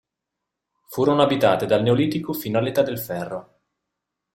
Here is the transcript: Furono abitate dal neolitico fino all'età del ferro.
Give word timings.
Furono 0.89 1.21
abitate 1.21 1.67
dal 1.67 1.83
neolitico 1.83 2.33
fino 2.33 2.57
all'età 2.57 2.81
del 2.81 2.97
ferro. 2.97 3.59